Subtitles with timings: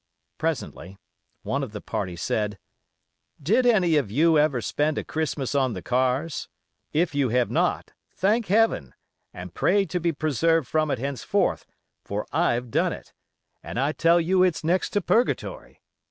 [0.39, 0.97] Presently,
[1.43, 2.57] one of the party said:
[3.39, 6.49] "Did any of you ever spend a Christmas on the cars?
[6.91, 8.95] If you have not, thank Heaven,
[9.31, 11.67] and pray to be preserved from it henceforth,
[12.03, 13.13] for I've done it,
[13.61, 15.83] and I tell you it's next to purgatory.